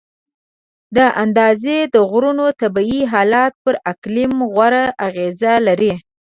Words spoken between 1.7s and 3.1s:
د غرونو طبیعي